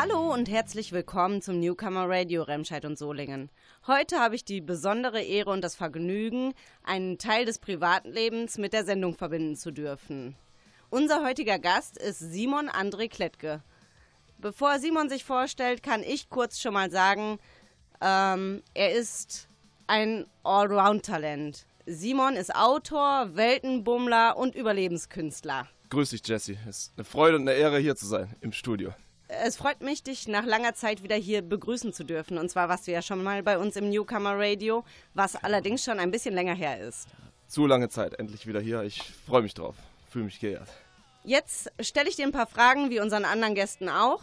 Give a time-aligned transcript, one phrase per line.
[0.00, 3.50] Hallo und herzlich willkommen zum Newcomer Radio Remscheid und Solingen.
[3.84, 6.54] Heute habe ich die besondere Ehre und das Vergnügen,
[6.84, 10.36] einen Teil des Privatlebens mit der Sendung verbinden zu dürfen.
[10.88, 13.64] Unser heutiger Gast ist Simon André Klettke.
[14.38, 17.40] Bevor Simon sich vorstellt, kann ich kurz schon mal sagen,
[18.00, 19.48] ähm, er ist
[19.88, 21.66] ein Allround-Talent.
[21.86, 25.66] Simon ist Autor, Weltenbummler und Überlebenskünstler.
[25.90, 26.56] Grüß dich, Jesse.
[26.68, 28.94] Es ist eine Freude und eine Ehre, hier zu sein im Studio.
[29.28, 32.38] Es freut mich, dich nach langer Zeit wieder hier begrüßen zu dürfen.
[32.38, 35.98] Und zwar warst du ja schon mal bei uns im Newcomer Radio, was allerdings schon
[35.98, 37.08] ein bisschen länger her ist.
[37.46, 38.82] Zu lange Zeit, endlich wieder hier.
[38.82, 39.76] Ich freue mich drauf,
[40.10, 40.68] fühle mich geehrt.
[41.24, 44.22] Jetzt stelle ich dir ein paar Fragen, wie unseren anderen Gästen auch.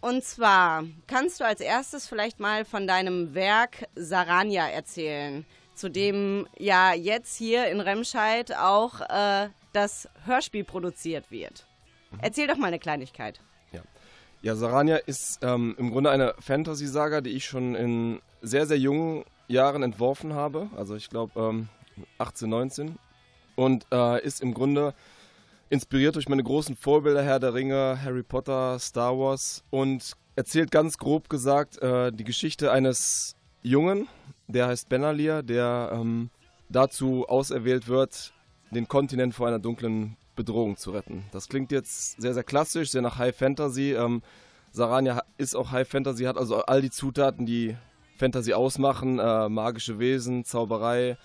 [0.00, 6.48] Und zwar kannst du als erstes vielleicht mal von deinem Werk Sarania erzählen, zu dem
[6.58, 11.66] ja jetzt hier in Remscheid auch äh, das Hörspiel produziert wird.
[12.10, 12.18] Mhm.
[12.20, 13.38] Erzähl doch mal eine Kleinigkeit.
[14.42, 19.24] Ja, Sarania ist ähm, im Grunde eine Fantasy-Saga, die ich schon in sehr, sehr jungen
[19.46, 20.68] Jahren entworfen habe.
[20.76, 21.68] Also ich glaube ähm,
[22.18, 22.98] 18, 19.
[23.54, 24.94] Und äh, ist im Grunde
[25.70, 30.98] inspiriert durch meine großen Vorbilder Herr der Ringe, Harry Potter, Star Wars und erzählt ganz
[30.98, 34.08] grob gesagt äh, die Geschichte eines Jungen,
[34.48, 36.30] der heißt Benalir, der ähm,
[36.68, 38.32] dazu auserwählt wird,
[38.72, 41.24] den Kontinent vor einer dunklen Bedrohung zu retten.
[41.32, 43.92] Das klingt jetzt sehr, sehr klassisch, sehr nach High Fantasy.
[43.92, 44.22] Ähm,
[44.72, 47.76] Sarania ist auch High Fantasy, hat also all die Zutaten, die
[48.16, 51.16] Fantasy ausmachen: äh, magische Wesen, Zauberei,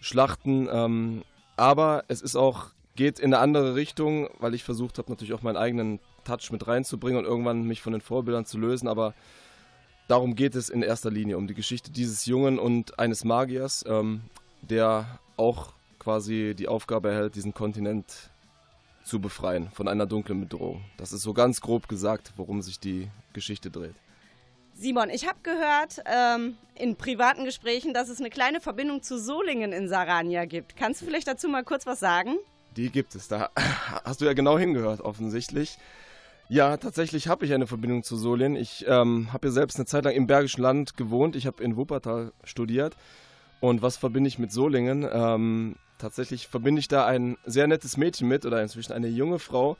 [0.00, 0.68] Schlachten.
[0.70, 1.22] Ähm,
[1.56, 5.42] aber es ist auch, geht in eine andere Richtung, weil ich versucht habe, natürlich auch
[5.42, 8.88] meinen eigenen Touch mit reinzubringen und irgendwann mich von den Vorbildern zu lösen.
[8.88, 9.14] Aber
[10.08, 14.22] darum geht es in erster Linie, um die Geschichte dieses Jungen und eines Magiers, ähm,
[14.62, 18.29] der auch quasi die Aufgabe erhält, diesen Kontinent
[19.02, 20.84] zu befreien von einer dunklen Bedrohung.
[20.96, 23.94] Das ist so ganz grob gesagt, worum sich die Geschichte dreht.
[24.74, 29.72] Simon, ich habe gehört ähm, in privaten Gesprächen, dass es eine kleine Verbindung zu Solingen
[29.72, 30.76] in Sarania gibt.
[30.76, 32.36] Kannst du vielleicht dazu mal kurz was sagen?
[32.76, 33.28] Die gibt es.
[33.28, 33.50] Da
[34.04, 35.76] hast du ja genau hingehört, offensichtlich.
[36.48, 38.56] Ja, tatsächlich habe ich eine Verbindung zu Solingen.
[38.56, 41.36] Ich ähm, habe ja selbst eine Zeit lang im Bergischen Land gewohnt.
[41.36, 42.96] Ich habe in Wuppertal studiert.
[43.60, 45.06] Und was verbinde ich mit Solingen?
[45.12, 49.76] Ähm, tatsächlich verbinde ich da ein sehr nettes Mädchen mit oder inzwischen eine junge Frau,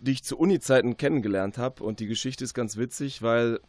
[0.00, 1.82] die ich zu Uni-Zeiten kennengelernt habe.
[1.82, 3.60] Und die Geschichte ist ganz witzig, weil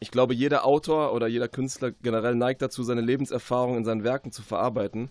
[0.00, 4.32] ich glaube, jeder Autor oder jeder Künstler generell neigt dazu, seine Lebenserfahrung in seinen Werken
[4.32, 5.10] zu verarbeiten.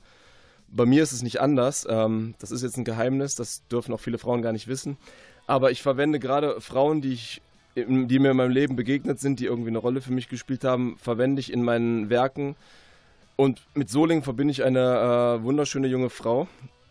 [0.68, 1.88] Bei mir ist es nicht anders.
[1.90, 4.98] Ähm, das ist jetzt ein Geheimnis, das dürfen auch viele Frauen gar nicht wissen.
[5.48, 7.42] Aber ich verwende gerade Frauen, die ich
[7.76, 10.98] die mir in meinem Leben begegnet sind, die irgendwie eine Rolle für mich gespielt haben,
[10.98, 12.56] verwende ich in meinen Werken
[13.36, 16.48] und mit Solingen verbinde ich eine äh, wunderschöne junge Frau,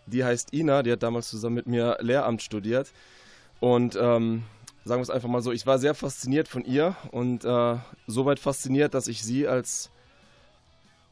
[0.06, 2.92] die heißt Ina, die hat damals zusammen mit mir Lehramt studiert.
[3.60, 4.42] Und ähm,
[4.84, 8.38] sagen wir es einfach mal so, ich war sehr fasziniert von ihr und äh, soweit
[8.38, 9.90] fasziniert, dass ich sie als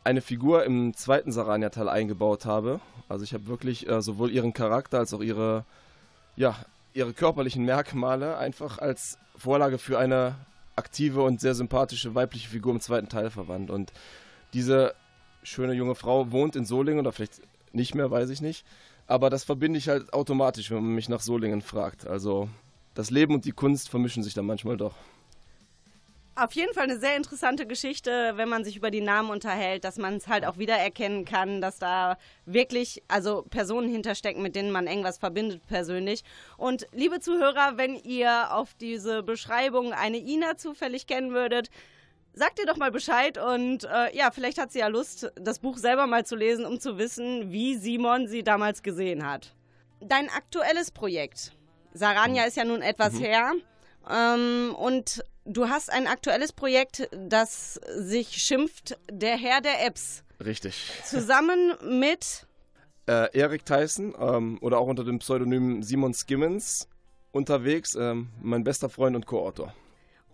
[0.04, 2.80] eine Figur im zweiten Sarania-Teil eingebaut habe.
[3.08, 5.64] Also ich habe wirklich äh, sowohl ihren Charakter als auch ihre,
[6.36, 6.56] ja,
[6.92, 10.34] ihre körperlichen Merkmale einfach als Vorlage für eine
[10.76, 13.70] aktive und sehr sympathische weibliche Figur im zweiten Teil verwandt.
[13.70, 13.92] Und
[14.52, 14.94] diese
[15.42, 17.40] schöne junge Frau wohnt in Solingen oder vielleicht
[17.72, 18.64] nicht mehr, weiß ich nicht.
[19.06, 22.06] Aber das verbinde ich halt automatisch, wenn man mich nach Solingen fragt.
[22.06, 22.48] Also
[22.94, 24.94] das Leben und die Kunst vermischen sich da manchmal doch.
[26.34, 29.98] Auf jeden Fall eine sehr interessante Geschichte, wenn man sich über die Namen unterhält, dass
[29.98, 32.16] man es halt auch wiedererkennen kann, dass da
[32.46, 36.24] wirklich also Personen hinterstecken, mit denen man irgendwas verbindet persönlich.
[36.56, 41.68] Und liebe Zuhörer, wenn ihr auf diese Beschreibung eine Ina zufällig kennen würdet,
[42.34, 45.76] Sag dir doch mal Bescheid und äh, ja, vielleicht hat sie ja Lust, das Buch
[45.76, 49.54] selber mal zu lesen, um zu wissen, wie Simon sie damals gesehen hat.
[50.00, 51.52] Dein aktuelles Projekt.
[51.92, 53.18] Sarania ist ja nun etwas mhm.
[53.18, 53.52] her.
[54.10, 60.24] Ähm, und du hast ein aktuelles Projekt, das sich schimpft Der Herr der Apps.
[60.42, 60.90] Richtig.
[61.04, 62.46] Zusammen mit
[63.06, 66.88] äh, Erik Tyson ähm, oder auch unter dem Pseudonym Simon Skimmons
[67.30, 69.74] unterwegs, ähm, mein bester Freund und Co-Autor.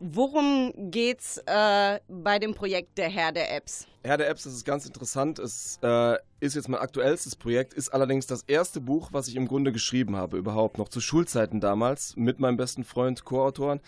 [0.01, 3.87] Worum geht's äh, bei dem Projekt Der Herr der Apps?
[4.05, 5.41] Herr der Apps, das ist ganz interessant.
[5.41, 9.49] Es äh, ist jetzt mein aktuellstes Projekt, ist allerdings das erste Buch, was ich im
[9.49, 13.81] Grunde geschrieben habe, überhaupt noch zu Schulzeiten damals mit meinem besten Freund, Co-Autoren.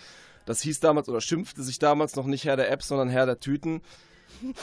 [0.46, 3.38] Das hieß damals oder schimpfte sich damals noch nicht Herr der Apps, sondern Herr der
[3.38, 3.82] Tüten.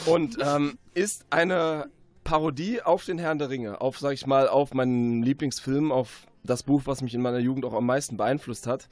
[0.04, 1.90] Und ähm, ist eine
[2.24, 6.62] Parodie auf den Herrn der Ringe, auf, sag ich mal, auf meinen Lieblingsfilm, auf das
[6.62, 8.90] Buch, was mich in meiner Jugend auch am meisten beeinflusst hat.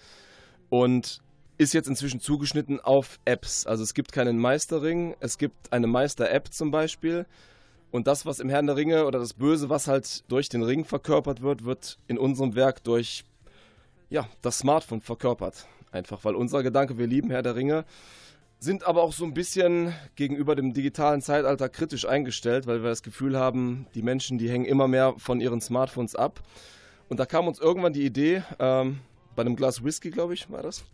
[0.71, 1.21] Und
[1.59, 3.67] ist jetzt inzwischen zugeschnitten auf Apps.
[3.67, 7.27] Also es gibt keinen Meisterring, es gibt eine Meister-App zum Beispiel.
[7.91, 10.85] Und das, was im Herrn der Ringe oder das Böse, was halt durch den Ring
[10.85, 13.25] verkörpert wird, wird in unserem Werk durch
[14.11, 15.67] ja, das Smartphone verkörpert.
[15.93, 17.85] Einfach weil unser Gedanke, wir lieben Herr der Ringe,
[18.59, 23.03] sind aber auch so ein bisschen gegenüber dem digitalen Zeitalter kritisch eingestellt, weil wir das
[23.03, 26.43] Gefühl haben, die Menschen, die hängen immer mehr von ihren Smartphones ab.
[27.09, 28.99] Und da kam uns irgendwann die Idee, ähm,
[29.37, 30.85] bei einem Glas Whisky, glaube ich, war das,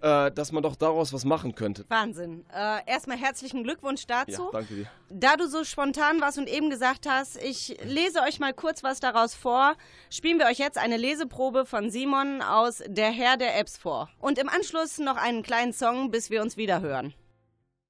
[0.00, 1.84] äh, dass man doch daraus was machen könnte.
[1.88, 2.44] Wahnsinn.
[2.52, 4.44] Äh, erstmal herzlichen Glückwunsch dazu.
[4.44, 4.86] Ja, danke dir.
[5.08, 9.00] Da du so spontan warst und eben gesagt hast, ich lese euch mal kurz was
[9.00, 9.76] daraus vor,
[10.10, 14.08] spielen wir euch jetzt eine Leseprobe von Simon aus Der Herr der Apps vor.
[14.18, 17.14] Und im Anschluss noch einen kleinen Song, bis wir uns wieder hören.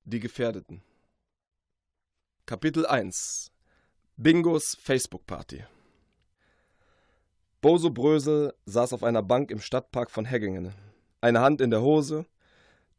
[0.05, 0.83] Die Gefährdeten.
[2.47, 3.51] Kapitel 1
[4.17, 5.65] Bingos Facebook-Party.
[7.61, 10.73] Boso Brösel saß auf einer Bank im Stadtpark von Heggingen
[11.27, 12.25] eine Hand in der Hose,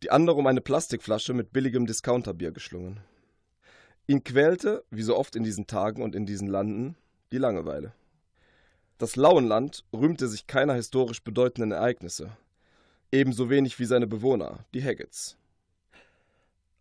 [0.03, 2.99] die andere um eine Plastikflasche mit billigem Discounterbier geschlungen.
[4.05, 6.97] Ihn quälte, wie so oft in diesen Tagen und in diesen Landen,
[7.31, 7.93] die Langeweile.
[8.97, 12.31] Das Lauenland rühmte sich keiner historisch bedeutenden Ereignisse,
[13.13, 15.37] ebenso wenig wie seine Bewohner, die Haggets.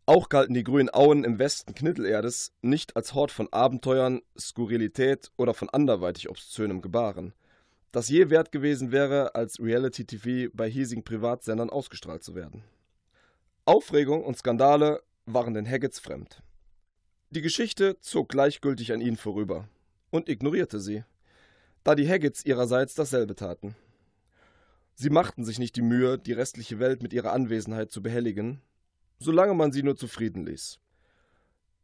[0.04, 5.54] Auch galten die grünen Auen im Westen Knittelerdes nicht als Hort von Abenteuern, Skurrilität oder
[5.54, 7.34] von anderweitig obszönem Gebaren–
[7.96, 12.62] das je wert gewesen wäre, als Reality-TV bei hiesigen Privatsendern ausgestrahlt zu werden.
[13.64, 16.43] Aufregung und Skandale waren den Haggets fremd.
[17.31, 19.66] Die Geschichte zog gleichgültig an ihnen vorüber
[20.10, 21.04] und ignorierte sie,
[21.84, 23.75] da die Haggets ihrerseits dasselbe taten.
[24.94, 28.60] Sie machten sich nicht die Mühe, die restliche Welt mit ihrer Anwesenheit zu behelligen,
[29.20, 30.81] solange man sie nur zufrieden ließ.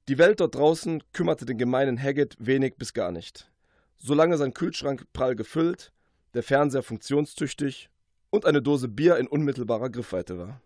[0.08, 3.50] Die Welt dort draußen kümmerte den gemeinen Haggett wenig bis gar nicht,
[3.96, 5.90] solange sein Kühlschrank prall gefüllt,
[6.34, 7.90] der Fernseher funktionstüchtig
[8.30, 10.60] und eine Dose Bier in unmittelbarer Griffweite war.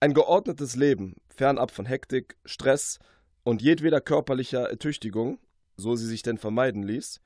[0.00, 2.98] Ein geordnetes Leben, fernab von Hektik, Stress
[3.42, 5.38] und jedweder körperlicher Ertüchtigung,
[5.76, 7.20] so sie sich denn vermeiden ließ,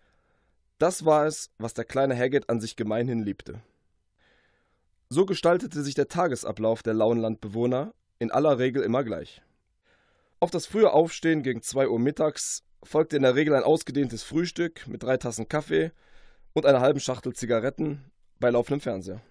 [0.78, 3.60] das war es, was der kleine Haggett an sich gemeinhin liebte.
[5.08, 9.42] So gestaltete sich der Tagesablauf der Lauenlandbewohner in aller Regel immer gleich.
[10.40, 14.88] Auf das frühe Aufstehen gegen 2 Uhr mittags folgte in der Regel ein ausgedehntes Frühstück
[14.88, 15.92] mit drei Tassen Kaffee
[16.52, 18.04] und einer halben Schachtel Zigaretten
[18.38, 19.22] bei laufendem Fernseher.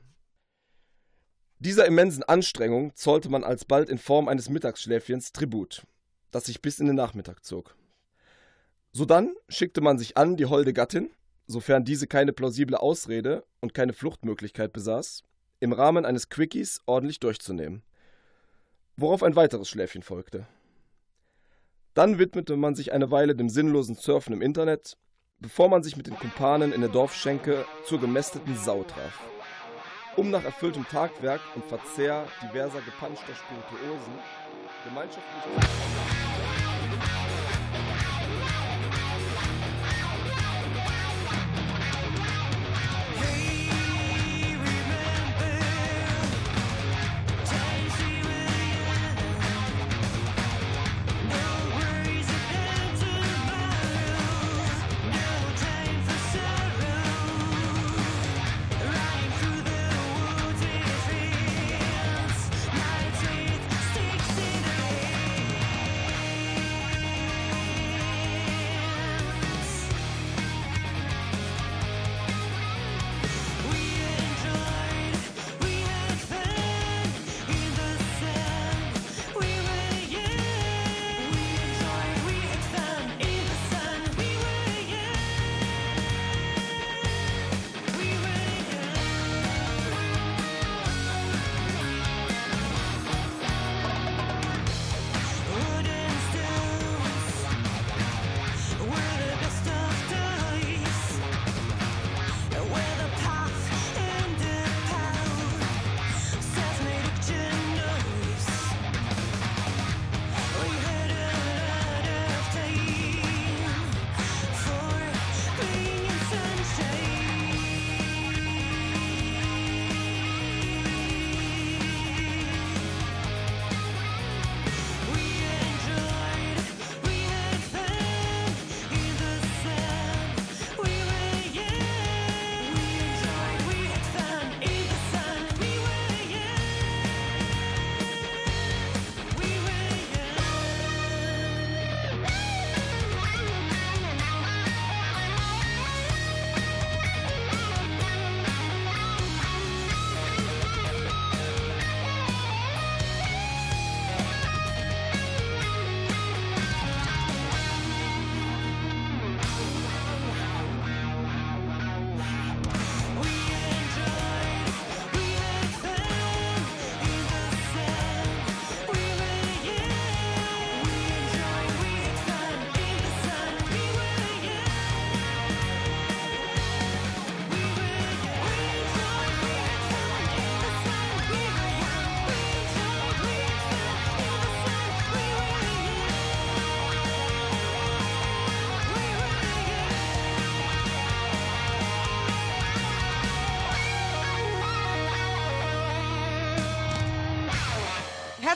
[1.59, 5.85] Dieser immensen Anstrengung zollte man alsbald in Form eines Mittagsschläfchens Tribut,
[6.31, 7.75] das sich bis in den Nachmittag zog.
[8.93, 11.11] Sodann schickte man sich an, die holde Gattin,
[11.47, 15.23] sofern diese keine plausible Ausrede und keine Fluchtmöglichkeit besaß,
[15.59, 17.83] im Rahmen eines Quickies ordentlich durchzunehmen.
[18.97, 20.47] Worauf ein weiteres Schläfchen folgte.
[21.93, 24.97] Dann widmete man sich eine Weile dem sinnlosen Surfen im Internet
[25.41, 29.19] bevor man sich mit den Kumpanen in der Dorfschenke zur gemästeten Sau traf.
[30.15, 34.13] Um nach erfülltem Tagwerk und Verzehr diverser gepanschter Spirituosen
[34.85, 36.20] gemeinschaftlich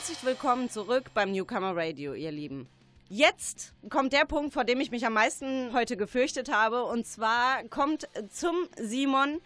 [0.06, 2.68] herzlich willkommen zurück beim Newcomer Radio, ihr Lieben.
[3.08, 6.84] Jetzt kommt der Punkt, vor dem ich mich am meisten heute gefürchtet habe.
[6.84, 9.40] Und zwar kommt zum Simon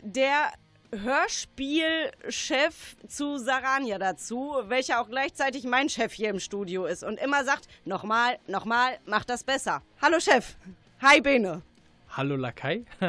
[0.00, 0.50] der
[0.92, 7.44] Hörspielchef zu Sarania dazu, welcher auch gleichzeitig mein Chef hier im Studio ist und immer
[7.44, 9.82] sagt, nochmal, nochmal, mach das besser.
[10.00, 10.56] Hallo Chef.
[11.02, 11.60] Hi Bene.
[12.08, 12.86] Hallo Lakai.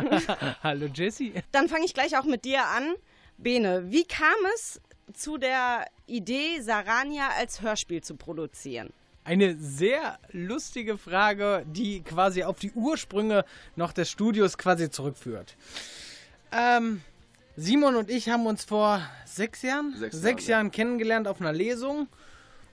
[0.63, 1.31] Hallo Jesse.
[1.53, 2.95] Dann fange ich gleich auch mit dir an.
[3.37, 4.81] Bene, wie kam es
[5.13, 8.91] zu der Idee, Sarania als Hörspiel zu produzieren?
[9.23, 13.43] Eine sehr lustige Frage, die quasi auf die Ursprünge
[13.75, 15.57] noch des Studios quasi zurückführt.
[16.51, 17.01] Ähm,
[17.57, 21.51] Simon und ich haben uns vor sechs Jahren, sechs, sechs Jahren, Jahren kennengelernt auf einer
[21.51, 22.07] Lesung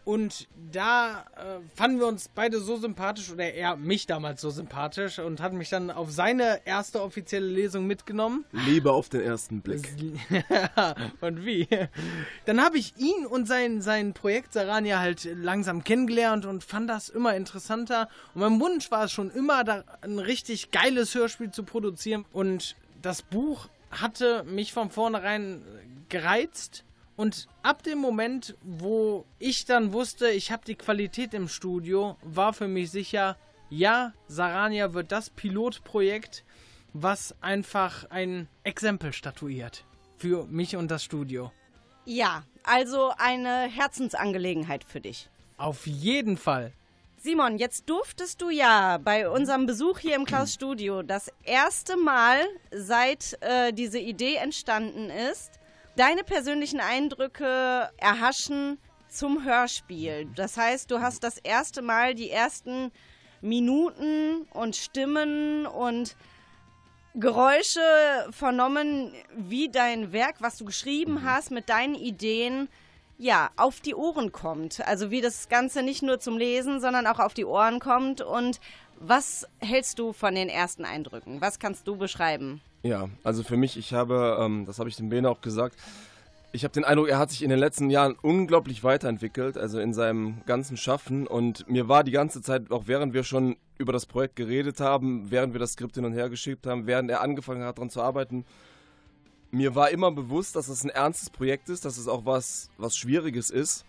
[0.04, 5.18] und da äh, fanden wir uns beide so sympathisch, oder er mich damals so sympathisch
[5.18, 8.44] und hat mich dann auf seine erste offizielle Lesung mitgenommen.
[8.52, 9.88] Liebe auf den ersten Blick.
[11.20, 11.68] und wie?
[12.44, 17.08] Dann habe ich ihn und sein, sein Projekt Sarania halt langsam kennengelernt und fand das
[17.08, 18.08] immer interessanter.
[18.34, 22.26] Und mein Wunsch war es schon immer, da ein richtig geiles Hörspiel zu produzieren.
[22.32, 25.62] Und das Buch hatte mich von vornherein
[26.08, 26.84] gereizt
[27.16, 32.52] und ab dem Moment, wo ich dann wusste, ich habe die Qualität im Studio, war
[32.52, 33.36] für mich sicher,
[33.70, 36.44] ja, Sarania wird das Pilotprojekt,
[36.92, 39.84] was einfach ein Exempel statuiert
[40.16, 41.52] für mich und das Studio.
[42.04, 45.28] Ja, also eine Herzensangelegenheit für dich.
[45.56, 46.72] Auf jeden Fall.
[47.16, 52.36] Simon, jetzt durftest du ja bei unserem Besuch hier im Klaus Studio das erste Mal,
[52.70, 55.52] seit äh, diese Idee entstanden ist,
[55.96, 60.28] deine persönlichen Eindrücke erhaschen zum Hörspiel.
[60.34, 62.90] Das heißt, du hast das erste Mal die ersten
[63.40, 66.16] Minuten und Stimmen und
[67.14, 67.80] Geräusche
[68.30, 71.22] vernommen, wie dein Werk, was du geschrieben mhm.
[71.22, 72.68] hast, mit deinen Ideen,
[73.18, 74.84] ja, auf die Ohren kommt.
[74.84, 78.20] Also wie das Ganze nicht nur zum Lesen, sondern auch auf die Ohren kommt.
[78.20, 78.58] Und
[78.98, 81.40] was hältst du von den ersten Eindrücken?
[81.40, 82.60] Was kannst du beschreiben?
[82.84, 85.76] Ja, also für mich, ich habe, ähm, das habe ich dem Bene auch gesagt,
[86.52, 89.94] ich habe den Eindruck, er hat sich in den letzten Jahren unglaublich weiterentwickelt, also in
[89.94, 91.26] seinem ganzen Schaffen.
[91.26, 95.30] Und mir war die ganze Zeit, auch während wir schon über das Projekt geredet haben,
[95.30, 98.02] während wir das Skript hin und her geschickt haben, während er angefangen hat, daran zu
[98.02, 98.44] arbeiten,
[99.50, 102.96] mir war immer bewusst, dass es ein ernstes Projekt ist, dass es auch was, was
[102.96, 103.86] Schwieriges ist.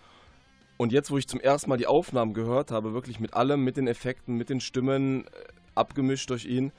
[0.78, 3.76] Und jetzt, wo ich zum ersten Mal die Aufnahmen gehört habe, wirklich mit allem, mit
[3.76, 5.30] den Effekten, mit den Stimmen, äh,
[5.76, 6.72] abgemischt durch ihn,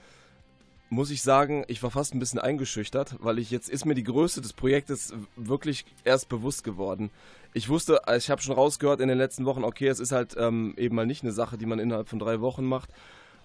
[0.88, 4.04] muss ich sagen, ich war fast ein bisschen eingeschüchtert, weil ich jetzt ist mir die
[4.04, 7.10] Größe des Projektes wirklich erst bewusst geworden.
[7.54, 10.74] Ich wusste, ich habe schon rausgehört in den letzten Wochen, okay, es ist halt ähm,
[10.76, 12.90] eben mal nicht eine Sache, die man innerhalb von drei Wochen macht.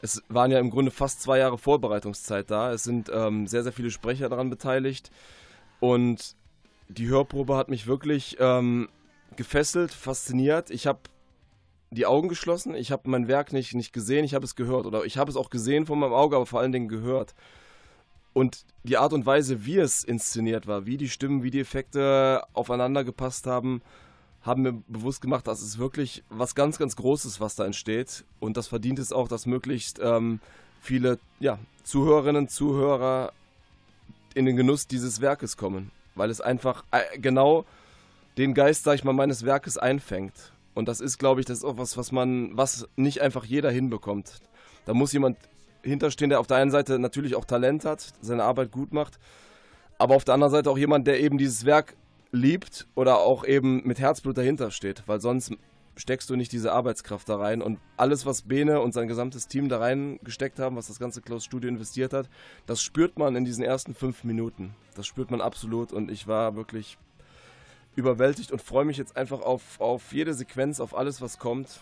[0.01, 2.73] Es waren ja im Grunde fast zwei Jahre Vorbereitungszeit da.
[2.73, 5.11] Es sind ähm, sehr, sehr viele Sprecher daran beteiligt.
[5.79, 6.35] Und
[6.89, 8.89] die Hörprobe hat mich wirklich ähm,
[9.35, 10.71] gefesselt, fasziniert.
[10.71, 10.99] Ich habe
[11.91, 12.73] die Augen geschlossen.
[12.73, 14.85] Ich habe mein Werk nicht, nicht gesehen, ich habe es gehört.
[14.85, 17.35] Oder ich habe es auch gesehen von meinem Auge, aber vor allen Dingen gehört.
[18.33, 22.43] Und die Art und Weise, wie es inszeniert war, wie die Stimmen, wie die Effekte
[22.53, 23.81] aufeinander gepasst haben,
[24.41, 28.23] haben mir bewusst gemacht, dass es wirklich was ganz, ganz Großes, was da entsteht.
[28.39, 30.39] Und das verdient es auch, dass möglichst ähm,
[30.79, 33.33] viele ja, Zuhörerinnen, Zuhörer
[34.33, 35.91] in den Genuss dieses Werkes kommen.
[36.15, 37.65] Weil es einfach äh, genau
[38.37, 40.53] den Geist, sag ich mal, meines Werkes einfängt.
[40.73, 43.71] Und das ist, glaube ich, das ist auch was, was man, was nicht einfach jeder
[43.71, 44.39] hinbekommt.
[44.85, 45.37] Da muss jemand
[45.83, 49.19] hinterstehen, der auf der einen Seite natürlich auch Talent hat, seine Arbeit gut macht,
[49.97, 51.95] aber auf der anderen Seite auch jemand, der eben dieses Werk
[52.31, 55.51] liebt oder auch eben mit Herzblut dahinter steht, weil sonst
[55.95, 57.61] steckst du nicht diese Arbeitskraft da rein.
[57.61, 61.43] Und alles, was Bene und sein gesamtes Team da reingesteckt haben, was das ganze Klaus
[61.43, 62.29] Studio investiert hat,
[62.65, 64.73] das spürt man in diesen ersten fünf Minuten.
[64.95, 66.97] Das spürt man absolut und ich war wirklich
[67.95, 71.81] überwältigt und freue mich jetzt einfach auf, auf jede Sequenz, auf alles, was kommt.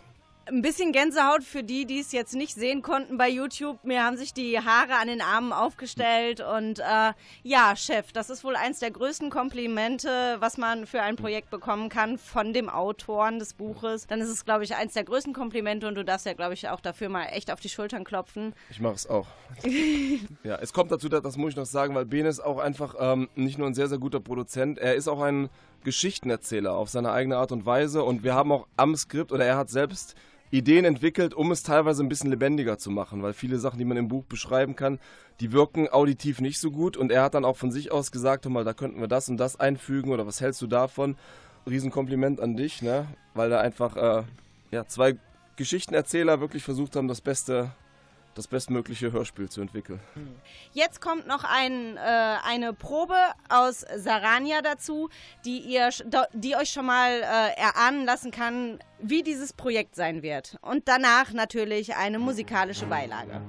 [0.49, 3.83] Ein bisschen Gänsehaut für die, die es jetzt nicht sehen konnten bei YouTube.
[3.83, 6.41] Mir haben sich die Haare an den Armen aufgestellt.
[6.41, 7.13] Und äh,
[7.43, 11.89] ja, Chef, das ist wohl eins der größten Komplimente, was man für ein Projekt bekommen
[11.89, 14.07] kann von dem Autoren des Buches.
[14.07, 16.67] Dann ist es, glaube ich, eins der größten Komplimente und du darfst ja, glaube ich,
[16.67, 18.55] auch dafür mal echt auf die Schultern klopfen.
[18.71, 19.27] Ich mache es auch.
[20.43, 23.29] ja, es kommt dazu, das muss ich noch sagen, weil Bene ist auch einfach ähm,
[23.35, 25.49] nicht nur ein sehr, sehr guter Produzent, er ist auch ein
[25.83, 28.03] Geschichtenerzähler auf seine eigene Art und Weise.
[28.03, 30.15] Und wir haben auch am Skript oder er hat selbst
[30.51, 33.97] Ideen entwickelt, um es teilweise ein bisschen lebendiger zu machen, weil viele Sachen, die man
[33.97, 34.99] im Buch beschreiben kann,
[35.39, 36.97] die wirken auditiv nicht so gut.
[36.97, 39.37] Und er hat dann auch von sich aus gesagt, mal, da könnten wir das und
[39.37, 41.15] das einfügen oder was hältst du davon?
[41.69, 43.07] Riesenkompliment an dich, ne?
[43.35, 44.23] weil da einfach äh,
[44.71, 45.17] ja, zwei
[45.55, 47.71] Geschichtenerzähler wirklich versucht haben, das Beste
[48.35, 49.99] das bestmögliche Hörspiel zu entwickeln.
[50.71, 53.15] Jetzt kommt noch ein, äh, eine Probe
[53.49, 55.09] aus Sarania dazu,
[55.45, 55.89] die, ihr,
[56.33, 60.57] die euch schon mal äh, erahnen lassen kann, wie dieses Projekt sein wird.
[60.61, 63.41] Und danach natürlich eine musikalische Beilage.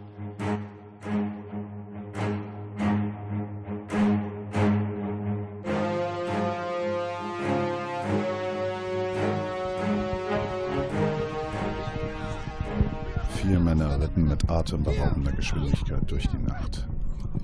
[14.30, 16.88] Mit atemberaubender Geschwindigkeit durch die Nacht.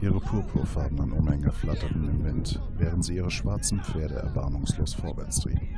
[0.01, 5.69] Ihre purpurfarbenen Umhänge flatterten im Wind, während sie ihre schwarzen Pferde erbarmungslos vorwärts trieben.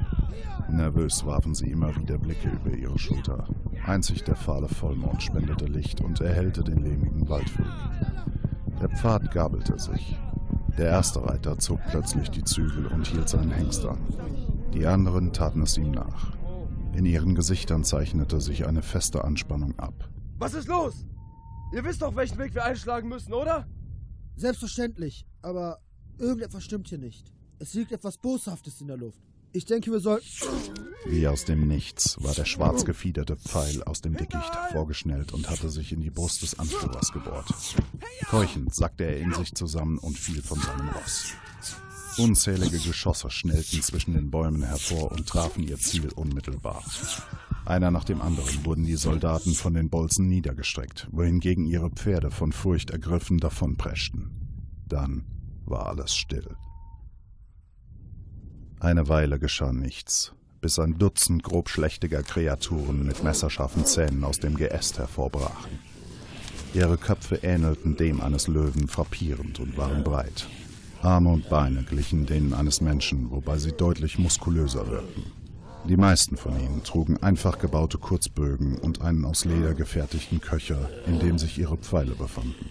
[0.70, 3.46] Nervös warfen sie immer wieder Blicke über ihre Schulter.
[3.86, 7.66] Einzig der fahle Vollmond spendete Licht und erhellte den lehmigen Waldweg.
[8.82, 10.18] Der Pfad gabelte sich.
[10.76, 13.98] Der erste Reiter zog plötzlich die Zügel und hielt seinen Hengst an.
[14.74, 16.36] Die anderen taten es ihm nach.
[16.92, 20.10] In ihren Gesichtern zeichnete sich eine feste Anspannung ab.
[20.38, 21.04] Was ist los?
[21.72, 23.66] Ihr wisst doch, welchen Weg wir einschlagen müssen, oder?
[24.36, 25.80] Selbstverständlich, aber
[26.18, 27.32] irgendetwas stimmt hier nicht.
[27.58, 29.20] Es liegt etwas Boshaftes in der Luft.
[29.52, 30.26] Ich denke, wir sollten.
[31.06, 35.70] Wie aus dem Nichts war der schwarz gefiederte Pfeil aus dem Dickicht vorgeschnellt und hatte
[35.70, 37.48] sich in die Brust des Anführers gebohrt.
[38.28, 41.32] Keuchend sackte er in sich zusammen und fiel von seinem Ross.
[42.18, 46.84] Unzählige Geschosse schnellten zwischen den Bäumen hervor und trafen ihr Ziel unmittelbar.
[47.68, 52.50] Einer nach dem anderen wurden die Soldaten von den Bolzen niedergestreckt, wohingegen ihre Pferde von
[52.50, 54.30] Furcht ergriffen davonpreschten.
[54.86, 55.26] Dann
[55.66, 56.56] war alles still.
[58.80, 64.98] Eine Weile geschah nichts, bis ein Dutzend grobschlächtiger Kreaturen mit messerscharfen Zähnen aus dem Geäst
[64.98, 65.78] hervorbrachen.
[66.72, 70.48] Ihre Köpfe ähnelten dem eines Löwen frappierend und waren breit.
[71.02, 75.37] Arme und Beine glichen denen eines Menschen, wobei sie deutlich muskulöser wirkten.
[75.88, 81.18] Die meisten von ihnen trugen einfach gebaute Kurzbögen und einen aus Leder gefertigten Köcher, in
[81.18, 82.66] dem sich ihre Pfeile befanden.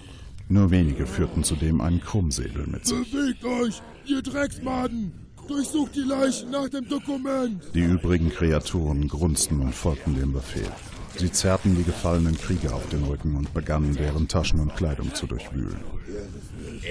[0.50, 3.12] Nur wenige führten zudem einen Krummsäbel mit sich.
[3.12, 5.12] Bewegt euch, ihr Drecksmaden!
[5.48, 7.64] Durchsucht die Leichen nach dem Dokument!
[7.74, 10.72] Die übrigen Kreaturen grunzten und folgten dem Befehl.
[11.18, 15.26] Sie zerrten die gefallenen Krieger auf den Rücken und begannen, deren Taschen und Kleidung zu
[15.26, 15.78] durchwühlen.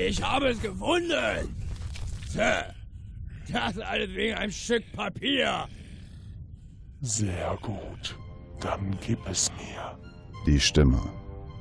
[0.09, 1.55] Ich habe es gefunden!
[2.29, 2.75] Sir,
[3.53, 5.69] das alles wegen einem Stück Papier!
[7.01, 8.19] Sehr gut.
[8.61, 9.99] Dann gib es mir.
[10.47, 11.01] Die Stimme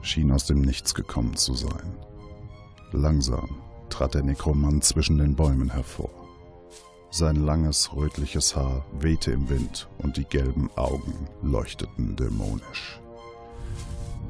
[0.01, 1.97] schien aus dem Nichts gekommen zu sein.
[2.91, 6.09] Langsam trat der Nekromant zwischen den Bäumen hervor.
[7.11, 12.99] Sein langes, rötliches Haar wehte im Wind und die gelben Augen leuchteten dämonisch.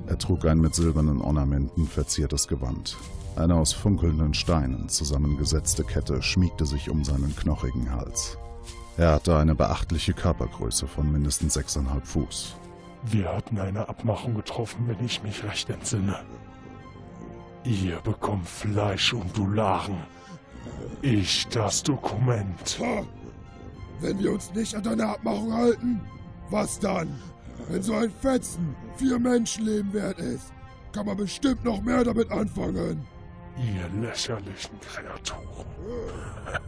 [0.07, 2.97] Er trug ein mit silbernen Ornamenten verziertes Gewand.
[3.35, 8.37] Eine aus funkelnden Steinen zusammengesetzte Kette schmiegte sich um seinen knochigen Hals.
[8.97, 12.55] Er hatte eine beachtliche Körpergröße von mindestens 6,5 Fuß.
[13.03, 16.19] Wir hatten eine Abmachung getroffen, wenn ich mich recht entsinne.
[17.63, 19.97] Ihr bekommt Fleisch und Dularen.
[21.01, 22.79] Ich das Dokument.
[23.99, 26.01] Wenn wir uns nicht an deine Abmachung halten,
[26.49, 27.19] was dann?
[27.69, 30.53] Wenn so ein Fetzen vier Menschenleben wert ist,
[30.93, 33.05] kann man bestimmt noch mehr damit anfangen.
[33.57, 35.65] Ihr lächerlichen Kreaturen.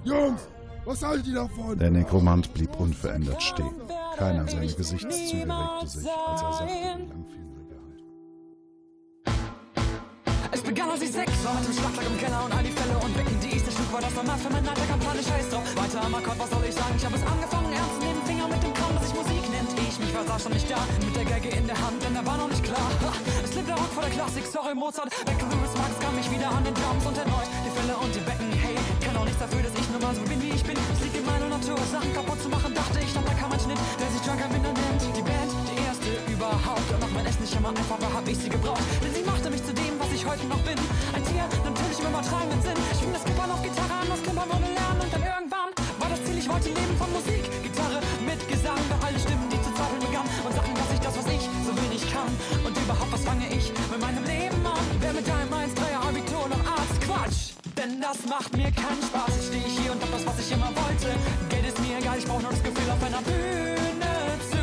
[0.03, 0.47] Jungs,
[0.87, 1.77] was haltet ihr davon?
[1.77, 3.75] Der Nekromant blieb unverändert stehen.
[4.15, 8.07] Keiner seiner Gesichtszüge regte sich, als er sachte die langfingrige Hand.
[10.51, 12.95] Es begann als ich sechs war mit dem Schlagzeug im Keller und all die Fälle
[12.97, 13.39] und Wecken.
[13.43, 15.67] Die erste Stück war das normal für mein Alter, Kampagne scheiß drauf.
[15.75, 16.95] Weiter am Akkord, was soll ich sagen?
[16.95, 19.71] Ich hab es angefangen, ernst nehmen, Finger mit dem Kram, dass sich Musik nennt.
[19.75, 22.23] Ich, mich war saß schon nicht da, mit der Geige in der Hand, denn da
[22.25, 22.87] war noch nicht klar.
[23.03, 23.11] Ha,
[23.43, 25.11] es lebt der Rock vor der Klassik, sorry Mozart.
[25.11, 28.23] Weg Louis Max kam ich wieder an den Drums und erneut die Fälle und die
[28.23, 28.49] Becken.
[28.55, 28.76] Hey,
[29.07, 30.75] kann auch nichts dafür, dass ich nur mal so bin, wie ich bin.
[30.75, 33.59] Es liegt in meiner Natur, Sachen kaputt zu machen, dachte ich, dann da kam ein
[33.59, 35.01] Schnitt, der sich Junker Minder nennt.
[35.15, 36.87] Die Band, die erste überhaupt.
[36.91, 38.83] Und auch wenn es nicht immer einfach war, hab ich sie gebraucht.
[38.99, 40.75] Denn sie machte mich zu dem, was ich heute noch bin.
[41.15, 42.79] Ein Tier, natürlich im übertragenen Sinn.
[42.91, 44.99] Ich fing das Klippern auf Gitarre an, das Klippern ohne Lernen.
[44.99, 45.69] Und dann irgendwann
[46.03, 47.46] war das Ziel, ich wollte leben von Musik.
[57.77, 59.27] Denn das macht mir keinen Spaß.
[59.35, 61.13] Jetzt stehe ich hier und hab das, was ich immer wollte.
[61.49, 64.11] Geld ist mir egal, ich brauch nur das Gefühl, auf einer Bühne
[64.49, 64.56] zu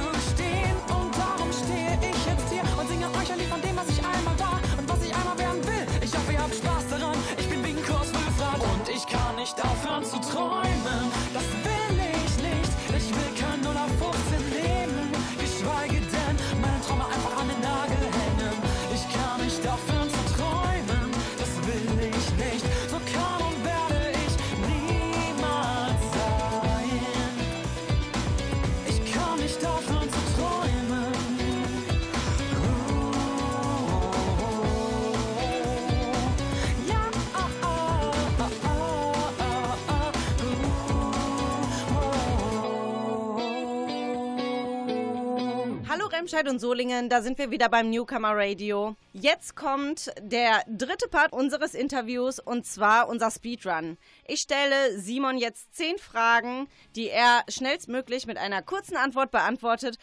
[46.35, 48.97] Remscheid und Solingen, da sind wir wieder beim Newcomer Radio.
[49.13, 53.99] Jetzt kommt der dritte Part unseres Interviews und zwar unser Speedrun.
[54.27, 56.67] Ich stelle Simon jetzt zehn Fragen,
[56.97, 59.97] die er schnellstmöglich mit einer kurzen Antwort beantwortet.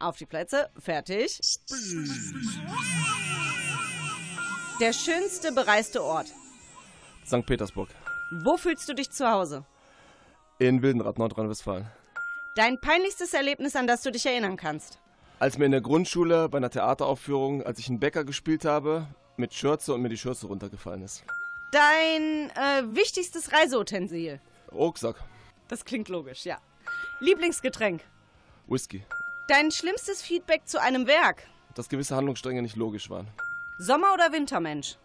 [0.00, 1.38] Auf die Plätze, fertig.
[4.80, 6.32] Der schönste bereiste Ort.
[7.24, 7.46] St.
[7.46, 7.90] Petersburg.
[8.42, 9.64] Wo fühlst du dich zu Hause?
[10.58, 11.86] In Wildenrad, Nordrhein-Westfalen.
[12.56, 14.98] Dein peinlichstes Erlebnis, an das du dich erinnern kannst?
[15.40, 19.06] Als mir in der Grundschule bei einer Theateraufführung, als ich einen Bäcker gespielt habe,
[19.38, 21.24] mit Schürze und mir die Schürze runtergefallen ist.
[21.72, 24.38] Dein äh, wichtigstes Reiseutensil?
[24.70, 25.16] Rucksack.
[25.66, 26.58] Das klingt logisch, ja.
[27.20, 28.02] Lieblingsgetränk?
[28.66, 29.02] Whisky.
[29.48, 31.44] Dein schlimmstes Feedback zu einem Werk?
[31.74, 33.26] Dass gewisse Handlungsstränge nicht logisch waren.
[33.78, 34.98] Sommer- oder Wintermensch?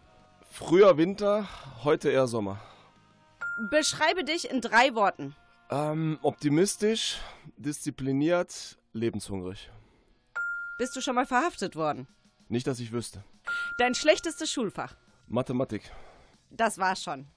[0.52, 1.48] Früher Winter,
[1.86, 2.60] heute eher Sommer.
[3.70, 5.34] Beschreibe dich in drei Worten.
[5.70, 7.20] Ähm, optimistisch,
[7.56, 9.72] diszipliniert, lebenshungrig.
[10.78, 12.06] Bist du schon mal verhaftet worden?
[12.50, 13.24] Nicht, dass ich wüsste.
[13.78, 14.98] Dein schlechtestes Schulfach?
[15.28, 15.90] Mathematik.
[16.52, 17.28] Das war's schon.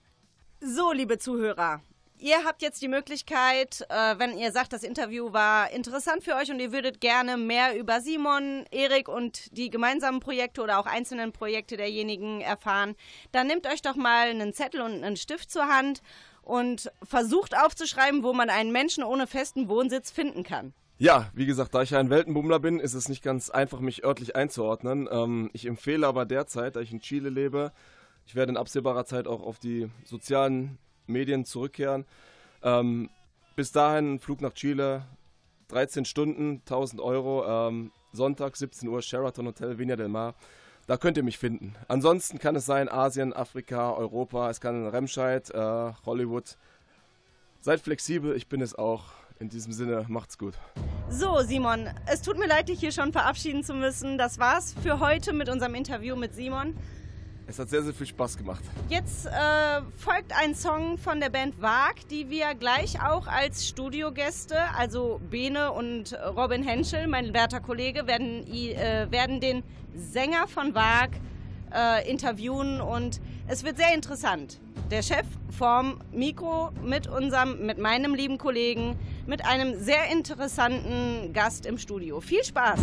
[0.61, 1.81] So, liebe Zuhörer,
[2.19, 6.51] ihr habt jetzt die Möglichkeit, äh, wenn ihr sagt, das Interview war interessant für euch
[6.51, 11.31] und ihr würdet gerne mehr über Simon, Erik und die gemeinsamen Projekte oder auch einzelnen
[11.31, 12.97] Projekte derjenigen erfahren,
[13.31, 16.03] dann nehmt euch doch mal einen Zettel und einen Stift zur Hand
[16.43, 20.75] und versucht aufzuschreiben, wo man einen Menschen ohne festen Wohnsitz finden kann.
[21.01, 24.05] Ja, wie gesagt, da ich ja ein Weltenbummler bin, ist es nicht ganz einfach, mich
[24.05, 25.09] örtlich einzuordnen.
[25.11, 27.73] Ähm, ich empfehle aber derzeit, da ich in Chile lebe,
[28.27, 32.05] ich werde in absehbarer Zeit auch auf die sozialen Medien zurückkehren.
[32.65, 33.11] Ähm,
[33.55, 35.05] bis dahin Flug nach Chile,
[35.69, 40.35] 13 Stunden, 1000 Euro, ähm, Sonntag 17 Uhr, Sheraton Hotel, Viña del Mar.
[40.89, 41.77] Da könnt ihr mich finden.
[41.87, 46.57] Ansonsten kann es sein Asien, Afrika, Europa, es kann Remscheid, äh, Hollywood.
[47.61, 49.13] Seid flexibel, ich bin es auch.
[49.41, 50.55] In diesem Sinne, macht's gut.
[51.09, 54.19] So, Simon, es tut mir leid, dich hier schon verabschieden zu müssen.
[54.19, 56.75] Das war's für heute mit unserem Interview mit Simon.
[57.47, 58.63] Es hat sehr, sehr viel Spaß gemacht.
[58.89, 59.31] Jetzt äh,
[59.97, 65.73] folgt ein Song von der Band Wag, die wir gleich auch als Studiogäste, also Bene
[65.73, 69.63] und Robin Henschel, mein werter Kollege, werden, äh, werden den
[69.95, 71.11] Sänger von Wag
[71.73, 74.61] äh, interviewen und es wird sehr interessant.
[74.91, 78.97] Der Chef vom Mikro mit unserem, mit meinem lieben Kollegen,
[79.29, 82.21] mit einem sehr interessanten Gast im Studio.
[82.21, 82.81] Viel Spaß!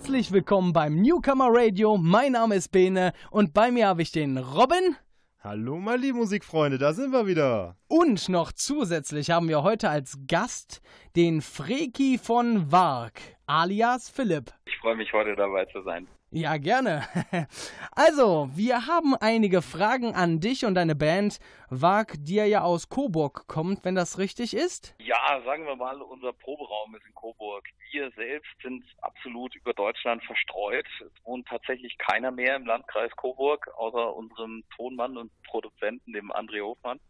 [0.00, 1.98] Herzlich willkommen beim Newcomer Radio.
[1.98, 4.96] Mein Name ist Bene und bei mir habe ich den Robin.
[5.44, 7.76] Hallo, meine lieben Musikfreunde, da sind wir wieder.
[7.86, 10.80] Und noch zusätzlich haben wir heute als Gast
[11.16, 14.52] den Freki von Wark, alias Philipp.
[14.64, 16.06] Ich freue mich, heute dabei zu sein.
[16.30, 17.02] Ja, gerne.
[17.92, 21.38] Also, wir haben einige Fragen an dich und deine Band.
[21.68, 24.94] Wag, die ja aus Coburg kommt, wenn das richtig ist?
[25.00, 27.64] Ja, sagen wir mal, unser Proberaum ist in Coburg.
[27.90, 30.86] Wir selbst sind absolut über Deutschland verstreut.
[31.00, 36.62] Es wohnt tatsächlich keiner mehr im Landkreis Coburg, außer unserem Tonmann und Produzenten, dem André
[36.62, 37.00] Hofmann.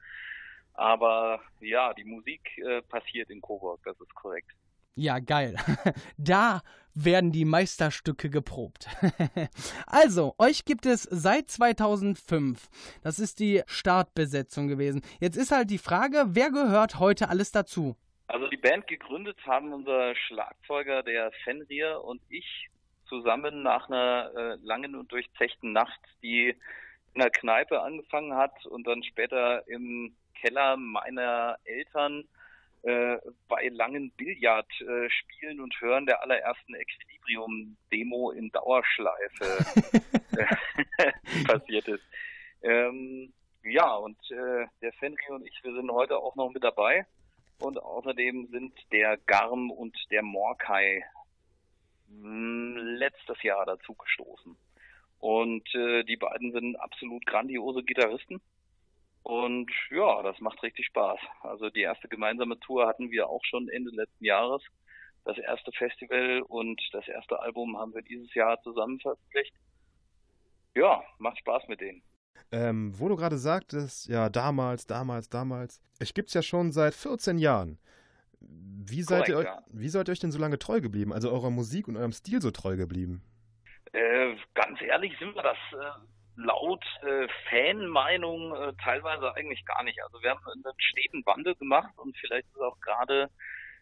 [0.74, 4.50] Aber ja, die Musik äh, passiert in Coburg, das ist korrekt.
[4.94, 5.56] Ja, geil.
[6.16, 6.62] Da
[6.94, 8.88] werden die Meisterstücke geprobt.
[9.86, 12.68] also, euch gibt es seit 2005.
[13.02, 15.02] Das ist die Startbesetzung gewesen.
[15.20, 17.96] Jetzt ist halt die Frage, wer gehört heute alles dazu?
[18.26, 22.68] Also die Band gegründet haben unser Schlagzeuger, der Fenrir und ich
[23.08, 26.54] zusammen nach einer äh, langen und durchzechten Nacht, die
[27.14, 32.24] in einer Kneipe angefangen hat und dann später im Keller meiner Eltern
[32.82, 39.64] äh, bei langen Billardspielen äh, und Hören der allerersten Equilibrium-Demo in Dauerschleife
[41.46, 42.04] passiert ist.
[42.62, 43.32] Ähm,
[43.64, 47.06] ja, und äh, der Fenry und ich, wir sind heute auch noch mit dabei.
[47.58, 51.04] Und außerdem sind der Garm und der Morkai
[52.08, 54.56] hm, letztes Jahr dazu gestoßen.
[55.18, 58.40] Und äh, die beiden sind absolut grandiose Gitarristen.
[59.22, 61.20] Und ja, das macht richtig Spaß.
[61.42, 64.62] Also die erste gemeinsame Tour hatten wir auch schon Ende letzten Jahres.
[65.24, 69.54] Das erste Festival und das erste Album haben wir dieses Jahr zusammen veröffentlicht.
[70.74, 72.02] Ja, macht Spaß mit denen.
[72.52, 75.82] Ähm, wo du gerade sagtest, ja, damals, damals, damals.
[76.00, 77.78] Ich gibt's ja schon seit 14 Jahren.
[78.40, 79.62] Wie seid, Korrekt, ihr, ja.
[79.70, 81.12] wie seid ihr euch denn so lange treu geblieben?
[81.12, 83.22] Also eurer Musik und eurem Stil so treu geblieben?
[83.92, 86.00] Äh, ganz ehrlich sind wir das äh,
[86.44, 90.02] laut äh, Fanmeinung äh, teilweise eigentlich gar nicht.
[90.02, 93.30] Also wir haben einen steten Wandel gemacht und vielleicht ist auch gerade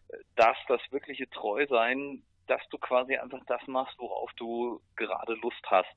[0.09, 5.63] äh, das, das wirkliche Treusein, dass du quasi einfach das machst, worauf du gerade Lust
[5.67, 5.95] hast.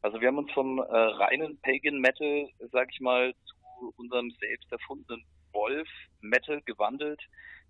[0.00, 4.70] Also wir haben uns vom äh, reinen Pagan Metal, sag ich mal, zu unserem selbst
[4.72, 5.88] erfundenen Wolf
[6.20, 7.20] Metal gewandelt,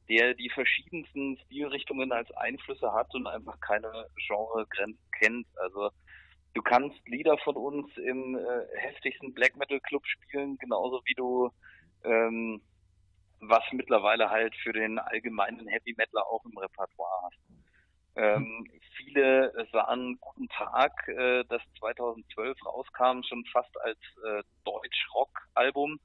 [0.08, 5.46] der die verschiedensten Stilrichtungen als Einflüsse hat und einfach keine Genregrenzen kennt.
[5.56, 5.90] Also
[6.54, 11.50] du kannst Lieder von uns im äh, heftigsten Black Metal Club spielen, genauso wie du
[12.04, 12.60] ähm,
[13.40, 17.38] was mittlerweile halt für den allgemeinen Heavy Metaler auch im Repertoire hast.
[18.14, 25.98] Ähm, viele sahen Guten Tag, äh, das 2012 rauskam, schon fast als äh, Deutsch-Rock-Album,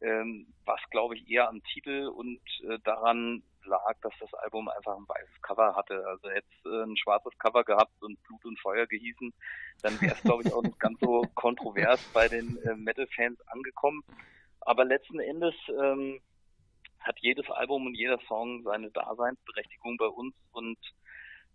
[0.00, 4.96] ähm, was glaube ich eher am Titel und äh, daran lag, dass das Album einfach
[4.96, 6.04] ein weißes Cover hatte.
[6.06, 9.32] Also hätte es äh, ein schwarzes Cover gehabt und Blut und Feuer gehießen,
[9.82, 14.02] dann wäre es glaube ich auch nicht ganz so kontrovers bei den äh, Metal-Fans angekommen.
[14.60, 16.20] Aber letzten Endes ähm,
[17.00, 20.78] hat jedes Album und jeder Song seine Daseinsberechtigung bei uns und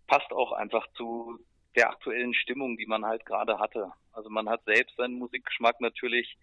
[0.06, 1.38] passt auch einfach zu
[1.74, 3.92] der aktuellen Stimmung, die man halt gerade hatte.
[4.12, 6.36] Also man hat selbst seinen Musikgeschmack natürlich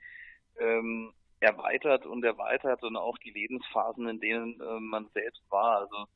[0.60, 1.14] ähm,
[1.46, 5.80] erweitert und erweitert und auch die Lebensphasen, in denen äh, man selbst war.
[5.80, 6.08] Also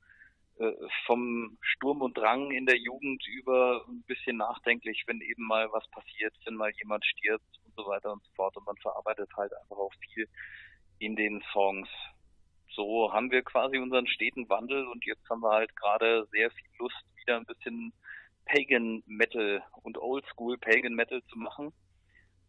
[0.59, 0.73] äh,
[1.05, 5.87] vom Sturm und Drang in der Jugend über ein bisschen nachdenklich, wenn eben mal was
[5.91, 8.57] passiert, wenn mal jemand stirbt und so weiter und so fort.
[8.57, 10.27] Und man verarbeitet halt einfach auch viel
[10.97, 11.87] in den Songs.
[12.75, 16.69] So haben wir quasi unseren steten Wandel und jetzt haben wir halt gerade sehr viel
[16.77, 17.93] Lust, wieder ein bisschen
[18.45, 21.71] Pagan Metal und Oldschool Pagan Metal zu machen.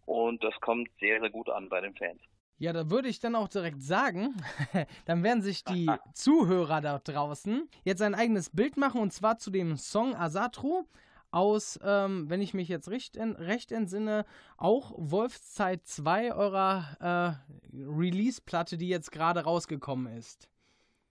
[0.06, 2.20] Und das kommt sehr, sehr gut an bei den Fans.
[2.60, 4.34] Ja, da würde ich dann auch direkt sagen,
[5.06, 9.50] dann werden sich die Zuhörer da draußen jetzt ein eigenes Bild machen und zwar zu
[9.50, 10.84] dem Song Asatru
[11.30, 14.26] aus, ähm, wenn ich mich jetzt recht, recht entsinne,
[14.58, 17.40] auch Wolfszeit 2 eurer
[17.72, 20.50] äh, Release-Platte, die jetzt gerade rausgekommen ist.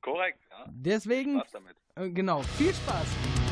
[0.02, 0.66] Korrekt, ja.
[0.70, 1.76] Deswegen, viel Spaß damit.
[1.96, 3.49] Äh, genau, viel Spaß.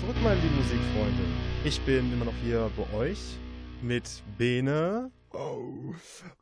[0.00, 1.24] Zurück, meine lieben Musikfreunde.
[1.62, 3.36] Ich bin immer noch hier bei euch
[3.82, 5.92] mit Bene oh.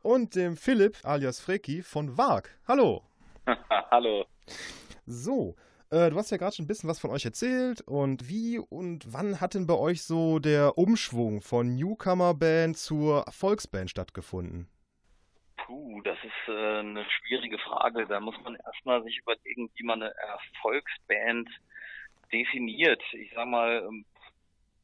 [0.01, 2.47] und dem Philipp alias Freki von WAG.
[2.69, 3.03] Hallo.
[3.91, 4.25] Hallo.
[5.05, 5.55] So,
[5.89, 9.11] äh, du hast ja gerade schon ein bisschen was von euch erzählt und wie und
[9.11, 14.69] wann hat denn bei euch so der Umschwung von Newcomer-Band zur Volksband stattgefunden?
[15.65, 18.07] Puh, das ist äh, eine schwierige Frage.
[18.07, 21.49] Da muss man erstmal sich überlegen, wie man eine Erfolgsband
[22.31, 23.01] definiert.
[23.13, 24.05] Ich sag mal, ähm,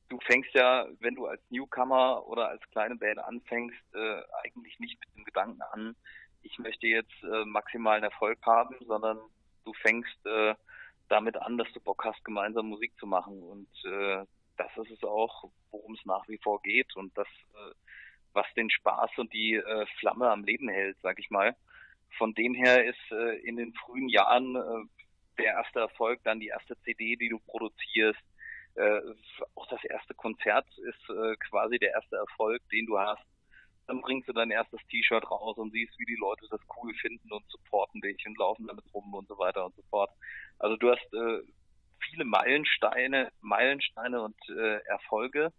[0.09, 4.99] du fängst ja, wenn du als Newcomer oder als kleine Band anfängst, äh, eigentlich nicht
[4.99, 5.95] mit dem Gedanken an,
[6.45, 9.17] ich möchte jetzt äh, maximalen Erfolg haben, sondern
[9.63, 10.53] du fängst äh,
[11.09, 13.41] damit an, dass du Bock hast, gemeinsam Musik zu machen.
[13.41, 14.25] Und äh,
[14.57, 17.73] das ist es auch, worum es nach wie vor geht und das, äh,
[18.33, 21.55] was den Spaß und die äh, Flamme am Leben hält, sag ich mal.
[22.17, 24.94] Von dem her ist äh, in den frühen Jahren äh,
[25.37, 28.21] der erste Erfolg, dann die erste CD, die du produzierst,
[28.75, 29.01] äh,
[29.55, 33.23] auch das erste Konzert ist äh, quasi der erste Erfolg, den du hast.
[33.87, 37.31] Dann bringst du dein erstes T-Shirt raus und siehst, wie die Leute das cool finden
[37.31, 40.09] und supporten dich und laufen damit rum und so weiter und so fort.
[40.59, 41.41] Also du hast äh,
[42.09, 45.53] viele Meilensteine, Meilensteine und äh, Erfolge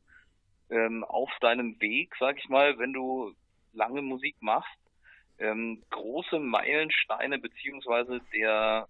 [0.70, 3.32] ähm, auf deinem Weg, sag ich mal, wenn du
[3.72, 4.78] lange Musik machst.
[5.38, 8.88] Ähm, große Meilensteine beziehungsweise der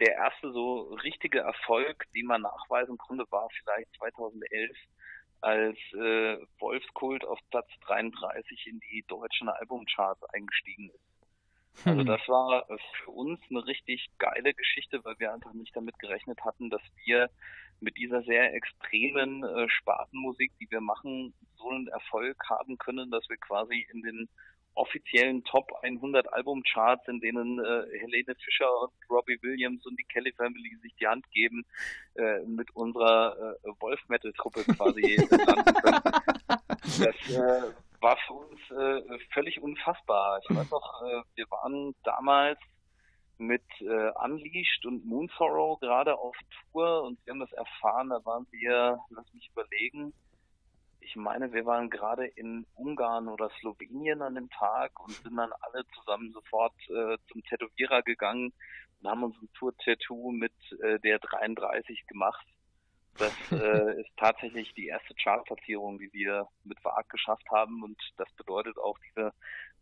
[0.00, 4.70] der erste so richtige Erfolg, den man nachweisen konnte, war vielleicht 2011,
[5.40, 11.86] als äh, Wolfskult auf Platz 33 in die deutschen Albumcharts eingestiegen ist.
[11.86, 12.06] Also hm.
[12.06, 12.66] das war
[13.04, 17.30] für uns eine richtig geile Geschichte, weil wir einfach nicht damit gerechnet hatten, dass wir
[17.80, 23.28] mit dieser sehr extremen äh, Spartenmusik, die wir machen, so einen Erfolg haben können, dass
[23.28, 24.28] wir quasi in den
[24.74, 30.32] offiziellen Top 100 Albumcharts, in denen äh, Helene Fischer und Robbie Williams und die Kelly
[30.32, 31.64] Family sich die Hand geben,
[32.14, 36.02] äh, mit unserer äh, Wolf Metal Truppe quasi landen können.
[36.80, 40.40] Das äh, war für uns äh, völlig unfassbar.
[40.42, 42.58] Ich weiß noch, äh, wir waren damals
[43.38, 46.36] mit äh, Unleashed und Moonsorrow gerade auf
[46.72, 50.12] Tour und wir haben das erfahren, da waren wir, lass mich überlegen,
[51.08, 55.52] ich meine, wir waren gerade in Ungarn oder Slowenien an dem Tag und sind dann
[55.60, 58.52] alle zusammen sofort äh, zum Tätowierer gegangen
[59.00, 60.52] und haben uns ein Tour-Tattoo mit
[60.82, 62.46] äh, der 33 gemacht.
[63.16, 68.30] Das äh, ist tatsächlich die erste Chartplatzierung, die wir mit VAG geschafft haben und das
[68.32, 69.32] bedeutet auch diese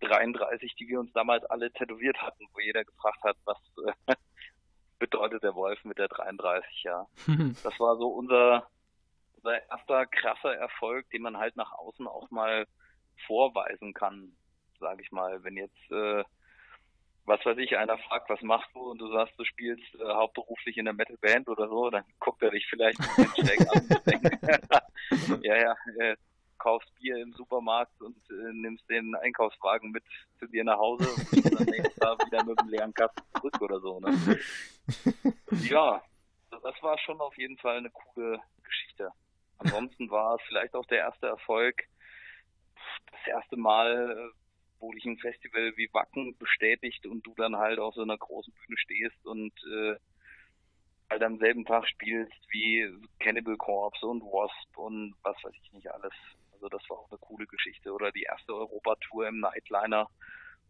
[0.03, 3.59] 33, die wir uns damals alle tätowiert hatten, wo jeder gefragt hat, was
[4.07, 4.15] äh,
[5.01, 7.07] bedeutet der Wolf mit der 33, ja.
[7.65, 8.69] Das war so unser
[9.47, 12.67] unser erster krasser Erfolg, den man halt nach außen auch mal
[13.27, 14.37] vorweisen kann,
[14.81, 15.43] sage ich mal.
[15.45, 16.25] Wenn jetzt, äh,
[17.25, 20.77] was weiß ich, einer fragt, was machst du und du sagst, du spielst äh, hauptberuflich
[20.77, 24.07] in der Metalband oder so, dann guckt er dich vielleicht ein bisschen schräg an und
[24.07, 26.17] denkt, ja, ja, äh,
[26.59, 30.05] kaufst Bier im Supermarkt und äh, nimmst den Einkaufswagen mit
[30.39, 33.81] zu dir nach Hause und dann nächstes Mal wieder mit dem leeren Kasten zurück oder
[33.81, 34.01] so.
[34.01, 34.41] Ne?
[35.69, 36.01] Ja,
[36.51, 39.11] das war schon auf jeden Fall eine coole Geschichte.
[39.59, 41.85] Ansonsten war es vielleicht auch der erste Erfolg,
[43.11, 44.37] das erste Mal, äh,
[44.79, 48.53] wo dich ein Festival wie Wacken bestätigt und du dann halt auf so einer großen
[48.53, 49.97] Bühne stehst und äh,
[51.11, 52.89] halt am selben Tag spielst wie
[53.21, 56.13] Cannibal Corpse und Wasp und was weiß ich nicht alles.
[56.53, 57.93] Also das war auch eine coole Geschichte.
[57.93, 60.09] Oder die erste Europatour im Nightliner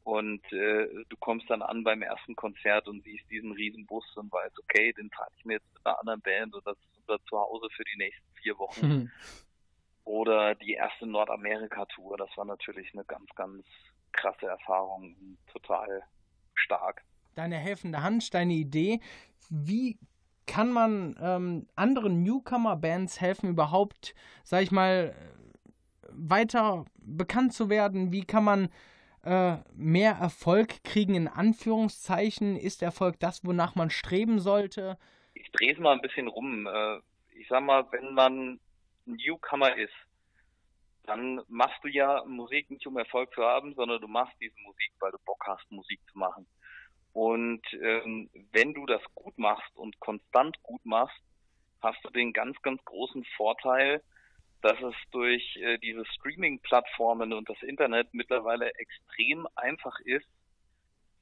[0.06, 4.32] und äh, du kommst dann an beim ersten Konzert und siehst diesen riesen Bus und
[4.32, 7.24] weißt, okay, den trage ich mir jetzt mit einer anderen Band und das ist unser
[7.24, 8.86] Zuhause für die nächsten vier Wochen.
[8.86, 9.10] Mhm.
[10.04, 13.64] Oder die erste Nordamerika-Tour, das war natürlich eine ganz, ganz
[14.12, 15.16] krasse Erfahrung,
[15.52, 16.04] total
[16.54, 17.02] stark.
[17.34, 19.00] Deine helfende Hand, deine Idee,
[19.50, 19.98] wie
[20.46, 25.16] kann man ähm, anderen Newcomer-Bands helfen, überhaupt, sag ich mal,
[26.12, 28.12] weiter bekannt zu werden?
[28.12, 28.68] Wie kann man
[29.26, 32.56] äh, mehr Erfolg kriegen, in Anführungszeichen?
[32.56, 34.98] Ist Erfolg das, wonach man streben sollte?
[35.34, 36.66] Ich drehe es mal ein bisschen rum.
[36.66, 36.98] Äh,
[37.38, 38.60] ich sag mal, wenn man
[39.04, 39.94] Newcomer ist,
[41.04, 44.92] dann machst du ja Musik nicht um Erfolg zu haben, sondern du machst diese Musik,
[44.98, 46.46] weil du Bock hast, Musik zu machen.
[47.12, 51.16] Und ähm, wenn du das gut machst und konstant gut machst,
[51.80, 54.02] hast du den ganz, ganz großen Vorteil,
[54.62, 60.26] dass es durch äh, diese Streaming-Plattformen und das Internet mittlerweile extrem einfach ist,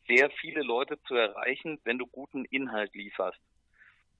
[0.06, 3.40] sehr viele Leute zu erreichen, wenn du guten Inhalt lieferst.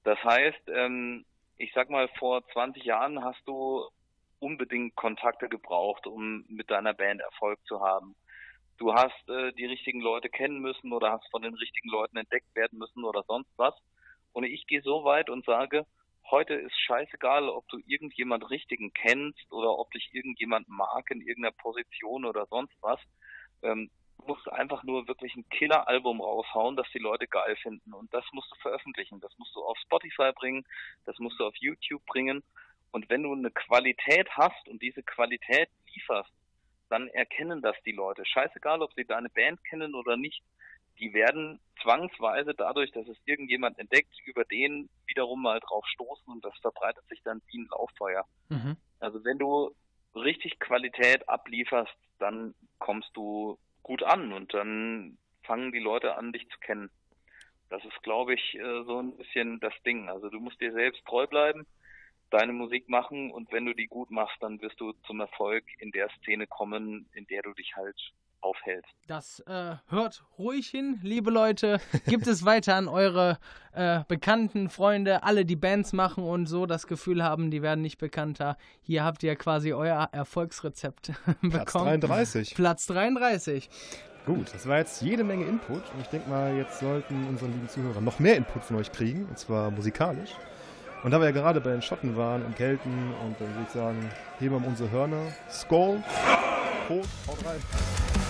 [0.03, 1.25] Das heißt, ähm,
[1.57, 3.85] ich sag mal, vor 20 Jahren hast du
[4.39, 8.15] unbedingt Kontakte gebraucht, um mit deiner Band Erfolg zu haben.
[8.77, 12.53] Du hast äh, die richtigen Leute kennen müssen oder hast von den richtigen Leuten entdeckt
[12.55, 13.73] werden müssen oder sonst was.
[14.33, 15.85] Und ich gehe so weit und sage,
[16.31, 21.53] heute ist scheißegal, ob du irgendjemand Richtigen kennst oder ob dich irgendjemand mag in irgendeiner
[21.53, 22.99] Position oder sonst was.
[23.61, 27.93] Ähm, du musst einfach nur wirklich ein Killer-Album raushauen, das die Leute geil finden.
[27.93, 29.19] Und das musst du veröffentlichen.
[29.19, 30.65] Das musst du auf Spotify bringen,
[31.05, 32.43] das musst du auf YouTube bringen.
[32.91, 36.31] Und wenn du eine Qualität hast und diese Qualität lieferst,
[36.89, 38.25] dann erkennen das die Leute.
[38.25, 40.41] Scheißegal, ob sie deine Band kennen oder nicht.
[40.99, 46.43] Die werden zwangsweise dadurch, dass es irgendjemand entdeckt, über den wiederum mal drauf stoßen und
[46.43, 48.25] das verbreitet sich dann wie ein Lauffeuer.
[48.49, 48.77] Mhm.
[48.99, 49.75] Also wenn du
[50.15, 56.47] richtig Qualität ablieferst, dann kommst du gut an und dann fangen die Leute an, dich
[56.49, 56.89] zu kennen.
[57.69, 60.09] Das ist, glaube ich, äh, so ein bisschen das Ding.
[60.09, 61.65] Also du musst dir selbst treu bleiben
[62.29, 65.91] deine Musik machen und wenn du die gut machst, dann wirst du zum Erfolg in
[65.91, 67.97] der Szene kommen, in der du dich halt
[68.45, 68.93] aufhältst.
[69.07, 71.79] Das äh, hört ruhig hin, liebe Leute.
[72.05, 73.39] Gibt es weiter an eure
[73.73, 77.97] äh, bekannten Freunde, alle die Bands machen und so das Gefühl haben, die werden nicht
[77.97, 78.57] bekannter.
[78.81, 81.07] Hier habt ihr quasi euer Erfolgsrezept
[81.41, 81.51] bekommen.
[81.51, 82.55] Platz 33.
[82.55, 83.69] Platz 33.
[84.25, 87.69] Gut, das war jetzt jede Menge Input und ich denke mal, jetzt sollten unsere lieben
[87.69, 90.31] Zuhörer noch mehr Input von euch kriegen, und zwar musikalisch.
[91.03, 93.69] Und da wir ja gerade bei den Schotten waren und Kelten, und dann würde ich
[93.69, 95.27] sagen, heben wir mal unsere Hörner.
[95.51, 96.01] Skull,
[96.87, 98.24] Prost, haut rein.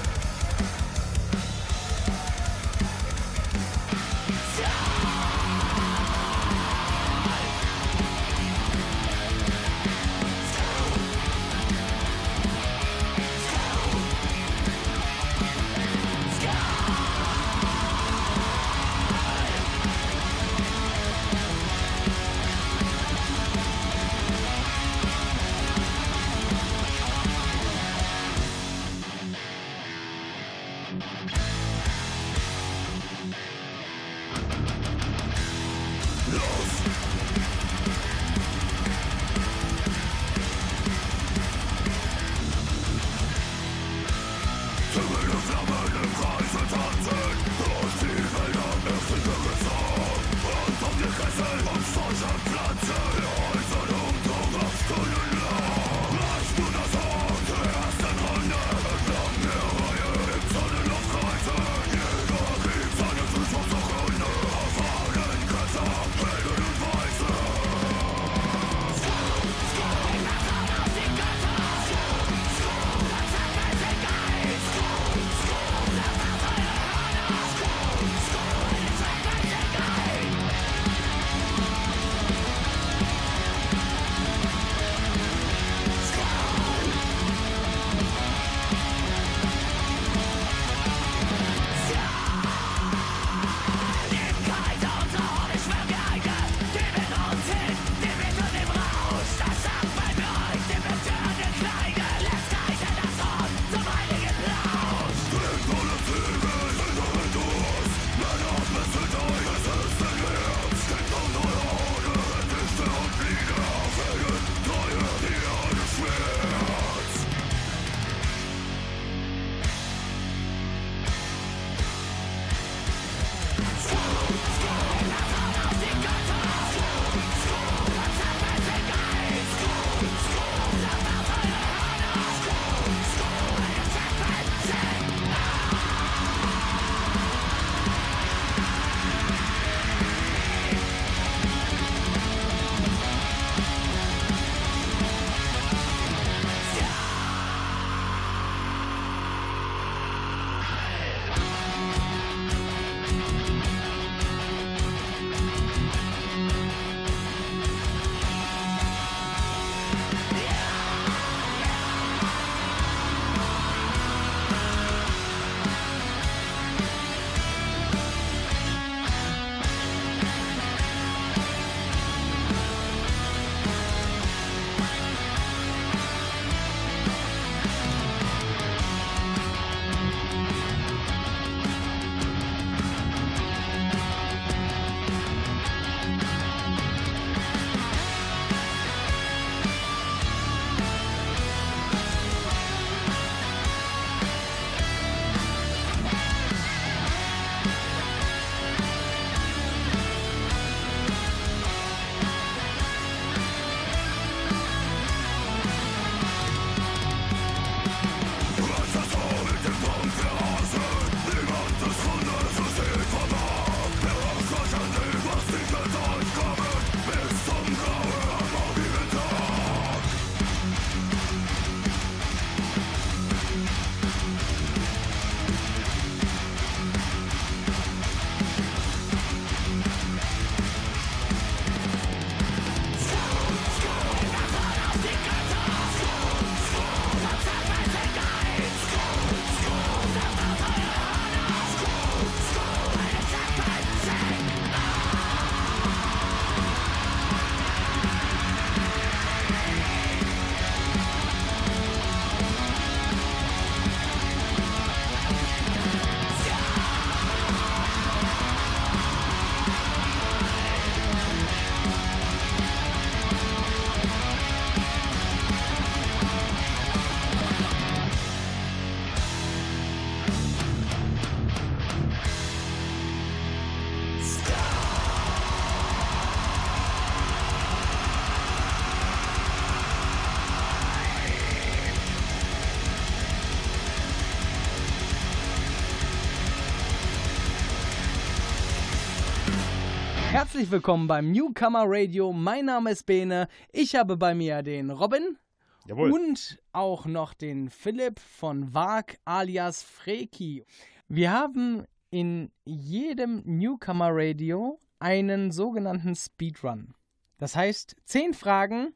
[290.45, 292.31] Herzlich willkommen beim Newcomer Radio.
[292.31, 293.47] Mein Name ist Bene.
[293.73, 295.39] Ich habe bei mir den Robin.
[295.87, 296.11] Jawohl.
[296.11, 300.63] Und auch noch den Philipp von Wag alias Freki.
[301.07, 306.93] Wir haben in jedem Newcomer Radio einen sogenannten Speedrun.
[307.39, 308.93] Das heißt, zehn Fragen,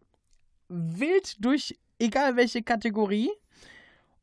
[0.68, 3.32] wild durch egal welche Kategorie.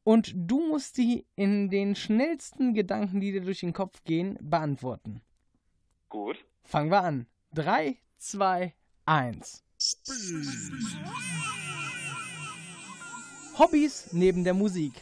[0.04, 5.22] Und du musst die in den schnellsten Gedanken, die dir durch den Kopf gehen, beantworten.
[6.08, 6.46] Gut.
[6.66, 7.26] Fangen wir an.
[7.54, 8.74] 3, 2,
[9.06, 9.64] 1.
[13.56, 14.92] Hobbys neben der Musik.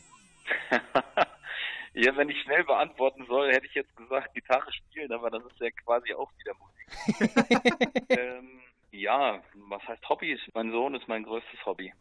[1.94, 5.58] ja, wenn ich schnell beantworten soll, hätte ich jetzt gesagt Gitarre spielen, aber das ist
[5.58, 8.10] ja quasi auch wieder Musik.
[8.10, 8.60] ähm,
[8.90, 10.40] ja, was heißt Hobbys?
[10.52, 11.92] Mein Sohn ist mein größtes Hobby.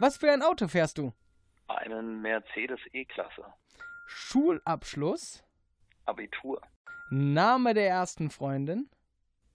[0.00, 1.14] Was für ein Auto fährst du?
[1.68, 3.44] Einen Mercedes E-Klasse.
[4.06, 5.44] Schulabschluss?
[6.06, 6.60] Abitur.
[7.10, 8.88] Name der ersten Freundin?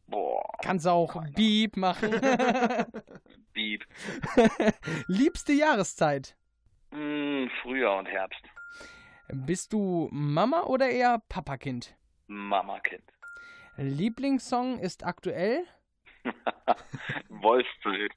[0.07, 0.43] Boah.
[0.61, 2.11] Kannst auch Beep machen.
[3.53, 3.85] Beep.
[5.07, 6.35] Liebste Jahreszeit?
[6.91, 8.41] Mm, Frühjahr und Herbst.
[9.29, 11.95] Bist du Mama oder eher Papakind?
[12.27, 13.03] Mama-Kind.
[13.77, 15.65] Lieblingssong ist aktuell?
[17.29, 18.11] Wolfsbild.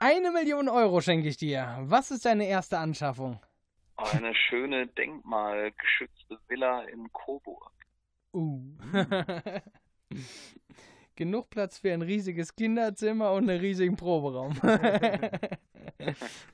[0.00, 1.78] Eine Million Euro schenke ich dir.
[1.82, 3.40] Was ist deine erste Anschaffung?
[3.98, 7.72] Eine schöne denkmalgeschützte Villa in Coburg.
[8.32, 8.60] Uh.
[11.16, 14.54] Genug Platz für ein riesiges Kinderzimmer und einen riesigen Proberaum.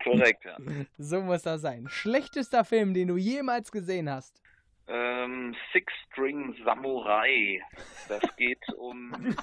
[0.02, 0.56] Korrekt, ja.
[0.96, 1.86] So muss das sein.
[1.86, 4.40] Schlechtester Film, den du jemals gesehen hast?
[4.88, 7.60] Ähm, Six String Samurai.
[8.08, 9.36] Das geht um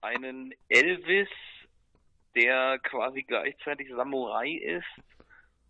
[0.00, 1.28] einen Elvis,
[2.34, 5.04] der quasi gleichzeitig Samurai ist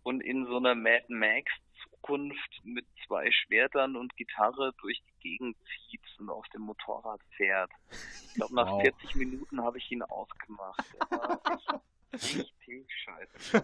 [0.03, 1.51] und in so einer Mad Max
[1.83, 5.57] Zukunft mit zwei Schwertern und Gitarre durch die Gegend
[5.89, 7.71] zieht und auf dem Motorrad fährt.
[8.27, 8.81] Ich glaube, nach wow.
[8.81, 10.83] 40 Minuten habe ich ihn ausgemacht.
[11.09, 11.41] Der war
[12.13, 13.63] richtig scheiße.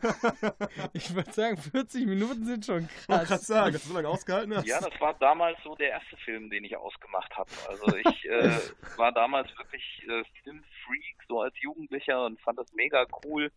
[0.94, 3.28] Ich würde sagen, 40 Minuten sind schon krass.
[3.28, 4.66] krass sagen, dass du so lange ausgehalten hast.
[4.66, 7.50] Ja, das war damals so der erste Film, den ich ausgemacht habe.
[7.68, 8.58] Also ich äh,
[8.98, 13.52] war damals wirklich äh, Filmfreak, so als Jugendlicher und fand das mega cool,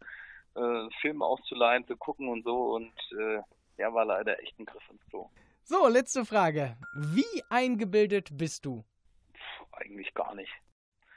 [0.55, 3.40] äh, Filme auszuleihen, zu gucken und so und äh,
[3.78, 5.30] der war leider echt ein Griff ins Klo.
[5.64, 6.76] So, letzte Frage.
[6.94, 8.84] Wie eingebildet bist du?
[9.32, 10.53] Puh, eigentlich gar nicht.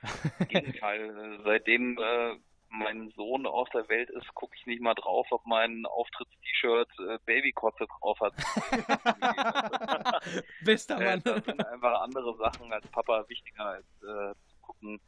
[0.40, 2.36] Im Gegenteil, seitdem äh,
[2.70, 7.18] mein Sohn auf der Welt ist, gucke ich nicht mal drauf, ob mein Auftritts-T-Shirt äh,
[7.26, 8.34] Babykotze drauf hat.
[10.66, 11.20] Bester Mann.
[11.20, 15.02] Äh, das sind einfach andere Sachen als Papa wichtiger als äh, zu gucken,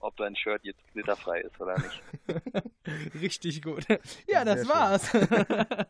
[0.00, 2.02] ob dein Shirt jetzt glitterfrei ist oder nicht.
[3.20, 3.86] Richtig gut.
[4.28, 5.10] Ja, das Sehr war's.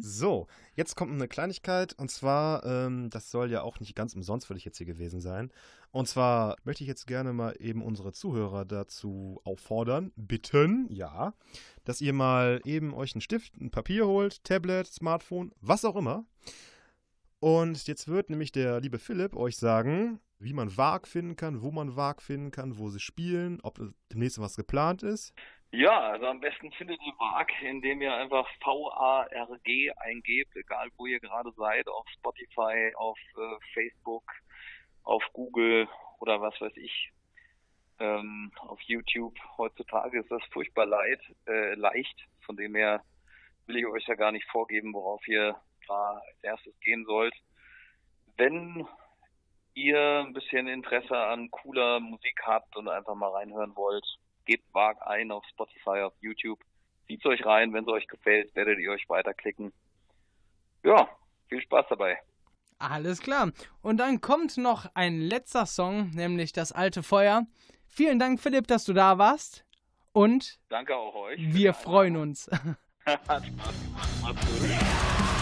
[0.00, 4.46] so, jetzt kommt eine Kleinigkeit und zwar, ähm, das soll ja auch nicht ganz umsonst
[4.46, 5.52] für dich jetzt hier gewesen sein.
[5.90, 11.34] Und zwar möchte ich jetzt gerne mal eben unsere Zuhörer dazu auffordern, bitten, ja,
[11.84, 16.24] dass ihr mal eben euch einen Stift, ein Papier holt, Tablet, Smartphone, was auch immer.
[17.42, 21.72] Und jetzt wird nämlich der liebe Philipp euch sagen, wie man VAG finden kann, wo
[21.72, 23.80] man VAG finden kann, wo sie spielen, ob
[24.12, 25.34] demnächst was geplant ist.
[25.72, 31.18] Ja, also am besten findet ihr VAG, indem ihr einfach V-A-R-G eingebt, egal wo ihr
[31.18, 34.22] gerade seid, auf Spotify, auf äh, Facebook,
[35.02, 35.88] auf Google
[36.20, 37.10] oder was weiß ich,
[37.98, 39.36] ähm, auf YouTube.
[39.58, 43.02] Heutzutage ist das furchtbar leid, äh, leicht, von dem her
[43.66, 45.56] will ich euch ja gar nicht vorgeben, worauf ihr
[45.86, 47.34] da als erstes gehen sollt.
[48.36, 48.86] Wenn
[49.74, 54.04] ihr ein bisschen Interesse an cooler Musik habt und einfach mal reinhören wollt,
[54.44, 56.58] gebt Wag ein auf Spotify, auf YouTube.
[57.06, 59.72] Zieht's euch rein, wenn es euch gefällt, werdet ihr euch weiterklicken.
[60.84, 61.08] Ja,
[61.48, 62.18] viel Spaß dabei.
[62.78, 63.52] Alles klar.
[63.80, 67.46] Und dann kommt noch ein letzter Song, nämlich Das alte Feuer.
[67.86, 69.64] Vielen Dank, Philipp, dass du da warst.
[70.12, 71.38] Und danke auch euch.
[71.40, 72.50] Wir freuen uns.
[73.06, 74.08] Hat Spaß gemacht.
[74.22, 75.41] Macht's gut.